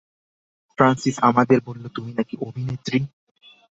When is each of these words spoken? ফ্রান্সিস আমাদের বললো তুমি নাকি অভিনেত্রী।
ফ্রান্সিস 0.77 1.15
আমাদের 1.21 1.59
বললো 1.65 1.87
তুমি 1.89 2.11
নাকি 2.13 2.35
অভিনেত্রী। 2.41 2.99